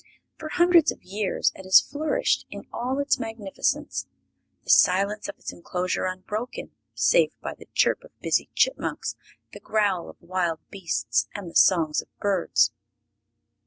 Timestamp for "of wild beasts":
10.09-11.27